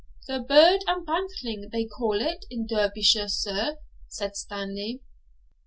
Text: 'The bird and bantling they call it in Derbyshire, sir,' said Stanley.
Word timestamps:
'The 0.27 0.39
bird 0.39 0.79
and 0.87 1.05
bantling 1.05 1.69
they 1.71 1.85
call 1.85 2.19
it 2.21 2.43
in 2.49 2.65
Derbyshire, 2.65 3.27
sir,' 3.27 3.77
said 4.07 4.35
Stanley. 4.35 5.03